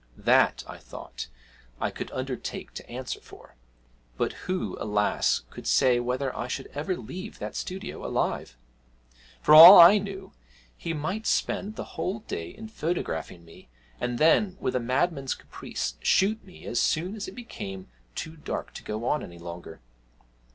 [0.17, 1.27] That, I thought,
[1.79, 3.53] I could undertake to answer for;
[4.17, 5.43] but who, alas!
[5.51, 8.57] could say whether I should ever leave that studio alive?
[9.43, 10.31] For all I knew,
[10.75, 13.69] he might spend the whole day in photographing me,
[13.99, 18.73] and then, with a madman's caprice, shoot me as soon as it became too dark
[18.73, 19.81] to go on any longer!